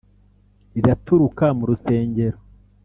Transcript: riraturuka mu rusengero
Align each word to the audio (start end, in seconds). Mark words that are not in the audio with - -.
riraturuka 0.73 1.45
mu 1.57 1.63
rusengero 1.69 2.37